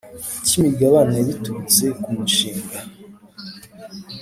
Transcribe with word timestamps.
cy 0.45 0.53
imigabane 0.59 1.17
biturutse 1.27 1.85
ku 2.01 2.09
mushinga 2.17 2.79